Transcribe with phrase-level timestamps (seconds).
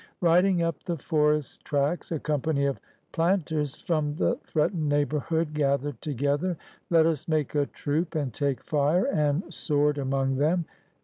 [0.19, 2.79] Biding up the forest tracks, a company of
[3.11, 6.57] plant ers from the threatened neighborhood gath^ed together.
[6.89, 10.65] ""Let us make a troop and take fire and sword among them